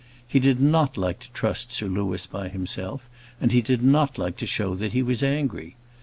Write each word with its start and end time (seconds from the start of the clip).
He 0.27 0.39
did 0.39 0.59
not 0.59 0.97
like 0.97 1.19
to 1.19 1.29
trust 1.31 1.71
Sir 1.71 1.85
Louis 1.85 2.25
by 2.25 2.49
himself, 2.49 3.07
and 3.39 3.51
he 3.51 3.61
did 3.61 3.83
not 3.83 4.17
like 4.17 4.35
to 4.37 4.47
show 4.47 4.73
that 4.73 4.93
he 4.93 5.03
was 5.03 5.21
angry. 5.21 5.75